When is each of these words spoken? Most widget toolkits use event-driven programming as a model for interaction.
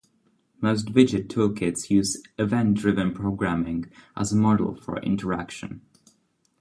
Most 0.59 0.93
widget 0.93 1.27
toolkits 1.27 1.91
use 1.91 2.23
event-driven 2.39 3.13
programming 3.13 3.91
as 4.17 4.33
a 4.33 4.35
model 4.35 4.73
for 4.73 4.99
interaction. 5.03 5.81